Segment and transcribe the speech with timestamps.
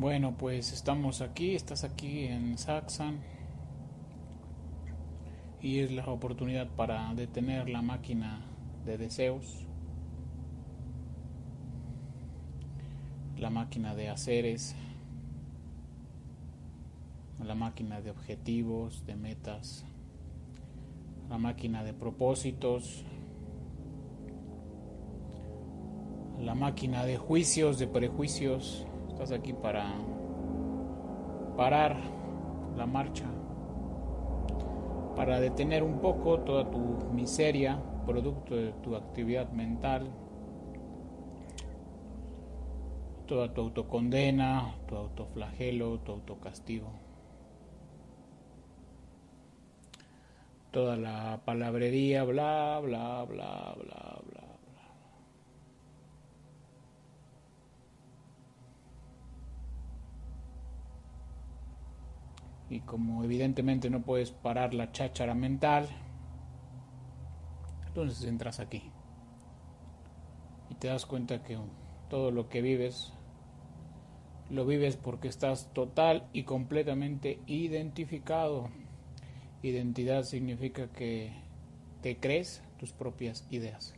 [0.00, 3.18] Bueno, pues estamos aquí, estás aquí en Saxon.
[5.60, 8.46] Y es la oportunidad para detener la máquina
[8.86, 9.66] de deseos,
[13.38, 14.76] la máquina de haceres,
[17.44, 19.84] la máquina de objetivos, de metas,
[21.28, 23.04] la máquina de propósitos,
[26.40, 28.86] la máquina de juicios, de prejuicios
[29.18, 29.84] Estás aquí para
[31.56, 31.96] parar
[32.76, 33.24] la marcha,
[35.16, 36.78] para detener un poco toda tu
[37.12, 40.06] miseria, producto de tu actividad mental,
[43.26, 46.92] toda tu autocondena, tu autoflagelo, tu autocastigo.
[50.70, 54.47] Toda la palabrería, bla, bla, bla, bla, bla.
[62.70, 65.88] Y como evidentemente no puedes parar la cháchara mental,
[67.86, 68.90] entonces entras aquí
[70.70, 71.58] y te das cuenta que
[72.08, 73.12] todo lo que vives
[74.50, 78.70] lo vives porque estás total y completamente identificado.
[79.62, 81.32] Identidad significa que
[82.00, 83.94] te crees tus propias ideas.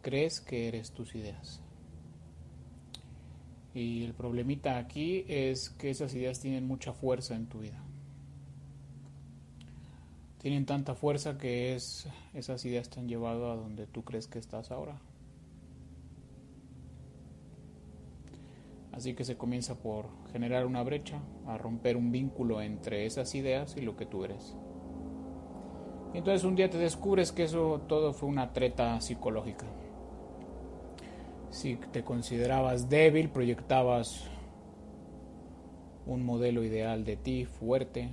[0.00, 1.62] Crees que eres tus ideas.
[3.74, 7.82] Y el problemita aquí es que esas ideas tienen mucha fuerza en tu vida.
[10.38, 14.38] Tienen tanta fuerza que es, esas ideas te han llevado a donde tú crees que
[14.38, 15.00] estás ahora.
[18.92, 23.76] Así que se comienza por generar una brecha, a romper un vínculo entre esas ideas
[23.76, 24.56] y lo que tú eres.
[26.14, 29.66] Y entonces un día te descubres que eso todo fue una treta psicológica.
[31.50, 34.24] Si te considerabas débil, proyectabas
[36.06, 38.10] un modelo ideal de ti fuerte.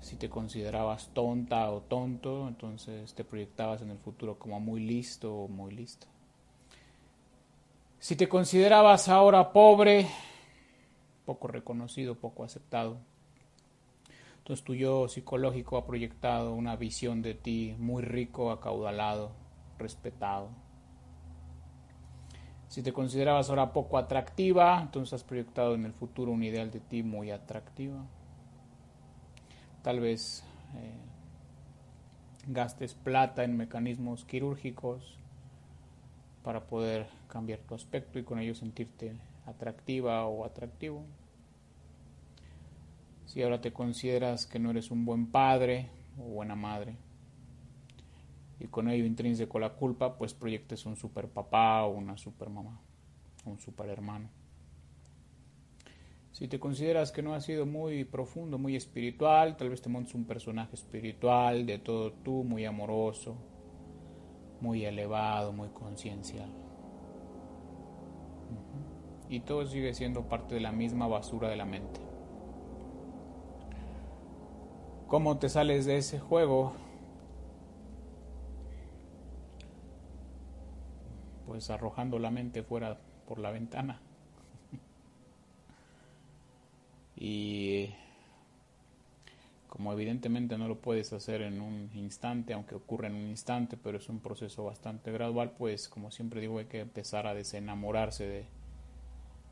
[0.00, 5.34] Si te considerabas tonta o tonto, entonces te proyectabas en el futuro como muy listo
[5.34, 6.06] o muy listo.
[7.98, 10.06] Si te considerabas ahora pobre,
[11.26, 12.98] poco reconocido, poco aceptado,
[14.38, 19.32] entonces tu yo psicológico ha proyectado una visión de ti muy rico, acaudalado,
[19.78, 20.67] respetado.
[22.68, 26.80] Si te considerabas ahora poco atractiva, entonces has proyectado en el futuro un ideal de
[26.80, 28.04] ti muy atractiva.
[29.82, 30.44] Tal vez
[30.76, 30.98] eh,
[32.46, 35.16] gastes plata en mecanismos quirúrgicos
[36.42, 41.04] para poder cambiar tu aspecto y con ello sentirte atractiva o atractivo.
[43.24, 46.96] Si ahora te consideras que no eres un buen padre o buena madre,
[48.60, 52.80] y con ello intrínseco la culpa, pues proyectes un super papá o una super mamá,
[53.44, 54.28] un super hermano.
[56.32, 60.14] Si te consideras que no has sido muy profundo, muy espiritual, tal vez te montes
[60.14, 63.36] un personaje espiritual de todo tú, muy amoroso,
[64.60, 66.50] muy elevado, muy conciencial.
[69.28, 72.00] Y todo sigue siendo parte de la misma basura de la mente.
[75.08, 76.72] ¿Cómo te sales de ese juego?
[81.58, 84.00] Pues arrojando la mente fuera por la ventana.
[87.16, 87.92] y
[89.66, 93.98] como evidentemente no lo puedes hacer en un instante, aunque ocurra en un instante, pero
[93.98, 98.44] es un proceso bastante gradual, pues como siempre digo hay que empezar a desenamorarse de,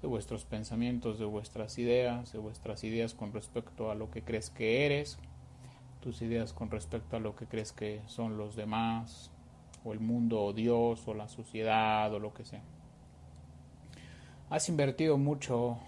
[0.00, 4.50] de vuestros pensamientos, de vuestras ideas, de vuestras ideas con respecto a lo que crees
[4.50, 5.18] que eres,
[6.00, 9.32] tus ideas con respecto a lo que crees que son los demás,
[9.86, 12.62] o el mundo o Dios o la sociedad o lo que sea.
[14.50, 15.78] Has invertido mucho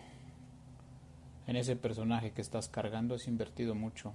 [1.47, 4.12] en ese personaje que estás cargando, has invertido mucho.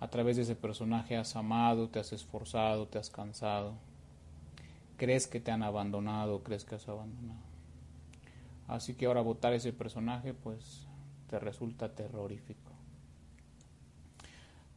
[0.00, 3.74] A través de ese personaje has amado, te has esforzado, te has cansado.
[4.96, 7.40] Crees que te han abandonado, crees que has abandonado.
[8.68, 10.86] Así que ahora votar ese personaje pues
[11.28, 12.77] te resulta terrorífico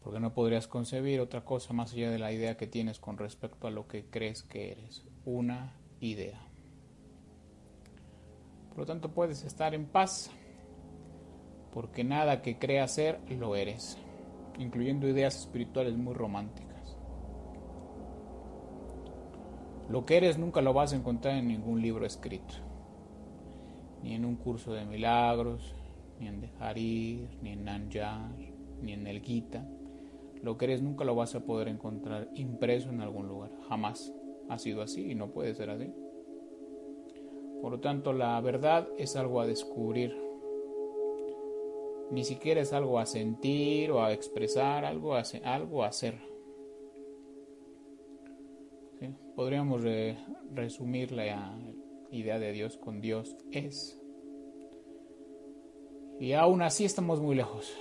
[0.04, 3.68] porque no podrías concebir otra cosa más allá de la idea que tienes con respecto
[3.68, 6.42] a lo que crees que eres, una idea.
[8.70, 10.32] Por lo tanto, puedes estar en paz,
[11.72, 13.98] porque nada que creas ser lo eres,
[14.58, 16.98] incluyendo ideas espirituales muy románticas.
[19.88, 22.56] Lo que eres nunca lo vas a encontrar en ningún libro escrito,
[24.02, 25.76] ni en un curso de milagros,
[26.20, 28.32] ni en Dejarir, ni en Nanjar,
[28.82, 29.64] ni en el Gita
[30.44, 33.52] lo que eres nunca lo vas a poder encontrar impreso en algún lugar.
[33.70, 34.14] Jamás
[34.50, 35.92] ha sido así y no puede ser así.
[37.62, 40.16] Por lo tanto, la verdad es algo a descubrir.
[42.10, 46.20] Ni siquiera es algo a sentir o a expresar, algo a, algo a hacer.
[49.36, 49.82] Podríamos
[50.54, 51.58] resumir la
[52.12, 54.00] idea de Dios con Dios es.
[56.20, 57.74] Y aún así estamos muy lejos.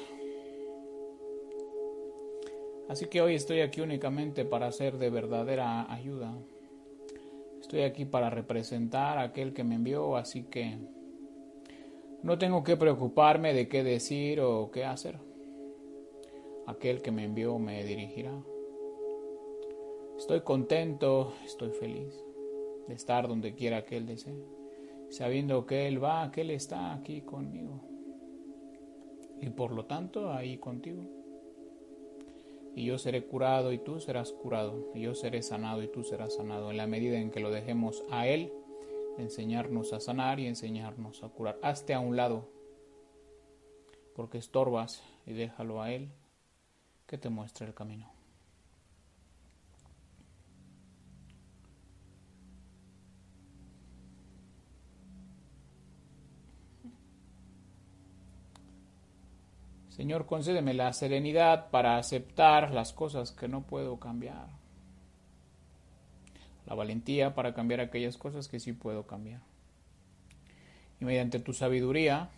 [2.91, 6.37] Así que hoy estoy aquí únicamente para ser de verdadera ayuda.
[7.61, 10.77] Estoy aquí para representar a aquel que me envió, así que
[12.25, 15.21] no tengo que preocuparme de qué decir o qué hacer.
[16.67, 18.37] Aquel que me envió me dirigirá.
[20.19, 22.13] Estoy contento, estoy feliz
[22.89, 24.35] de estar donde quiera que Él desee,
[25.11, 27.85] sabiendo que Él va, que Él está aquí conmigo.
[29.41, 31.21] Y por lo tanto, ahí contigo.
[32.75, 34.91] Y yo seré curado y tú serás curado.
[34.95, 36.71] Y yo seré sanado y tú serás sanado.
[36.71, 38.53] En la medida en que lo dejemos a Él,
[39.19, 41.59] enseñarnos a sanar y enseñarnos a curar.
[41.63, 42.49] Hazte a un lado,
[44.15, 46.11] porque estorbas y déjalo a Él
[47.07, 48.20] que te muestre el camino.
[59.91, 64.49] Señor, concédeme la serenidad para aceptar las cosas que no puedo cambiar.
[66.67, 69.43] La valentía para cambiar aquellas cosas que sí puedo cambiar.
[71.01, 72.31] Y mediante tu sabiduría,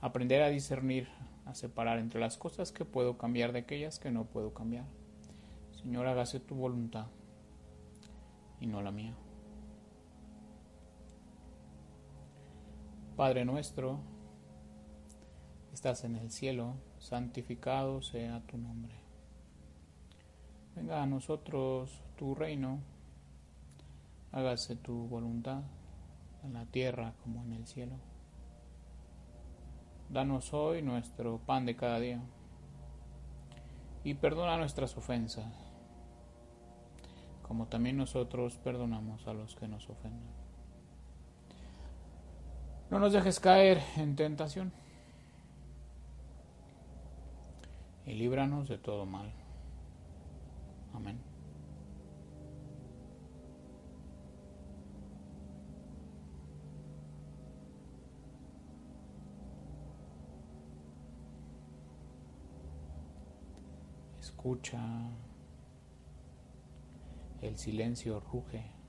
[0.00, 1.08] aprender a discernir,
[1.46, 4.84] a separar entre las cosas que puedo cambiar de aquellas que no puedo cambiar.
[5.72, 7.06] Señor, hágase tu voluntad
[8.60, 9.14] y no la mía.
[13.16, 14.00] Padre nuestro,
[15.74, 18.94] estás en el cielo, santificado sea tu nombre.
[20.76, 22.78] Venga a nosotros tu reino,
[24.30, 25.62] hágase tu voluntad
[26.44, 27.96] en la tierra como en el cielo.
[30.10, 32.20] Danos hoy nuestro pan de cada día
[34.04, 35.52] y perdona nuestras ofensas,
[37.42, 40.44] como también nosotros perdonamos a los que nos ofenden.
[42.90, 44.83] No nos dejes caer en tentación
[48.06, 49.32] y líbranos de todo mal.
[50.92, 51.18] Amén.
[64.20, 64.80] Escucha,
[67.40, 68.83] el silencio ruge.